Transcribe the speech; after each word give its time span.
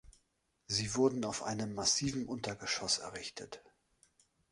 Sie 0.65 0.95
wurden 0.95 1.23
auf 1.25 1.43
einem 1.43 1.75
massiven 1.75 2.25
Untergeschoss 2.25 2.97
errichtet. 2.97 3.61